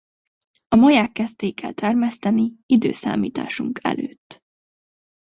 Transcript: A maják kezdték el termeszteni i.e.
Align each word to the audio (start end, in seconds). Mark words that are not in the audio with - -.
A 0.67 0.75
maják 0.75 1.11
kezdték 1.11 1.61
el 1.61 1.73
termeszteni 1.73 2.53
i.e. 2.65 4.17